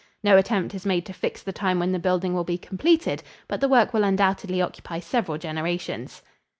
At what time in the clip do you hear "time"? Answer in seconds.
1.53-1.77